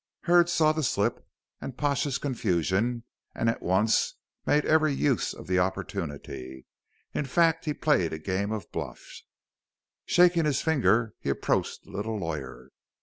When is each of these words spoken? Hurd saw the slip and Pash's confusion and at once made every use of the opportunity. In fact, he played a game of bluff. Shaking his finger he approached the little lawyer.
Hurd 0.21 0.49
saw 0.49 0.71
the 0.71 0.81
slip 0.81 1.23
and 1.61 1.77
Pash's 1.77 2.17
confusion 2.17 3.03
and 3.35 3.47
at 3.51 3.61
once 3.61 4.15
made 4.47 4.65
every 4.65 4.93
use 4.95 5.31
of 5.31 5.45
the 5.45 5.59
opportunity. 5.59 6.65
In 7.13 7.25
fact, 7.25 7.65
he 7.65 7.75
played 7.75 8.11
a 8.11 8.17
game 8.17 8.51
of 8.51 8.71
bluff. 8.71 9.05
Shaking 10.07 10.45
his 10.45 10.59
finger 10.59 11.13
he 11.19 11.29
approached 11.29 11.83
the 11.83 11.91
little 11.91 12.17
lawyer. 12.17 12.71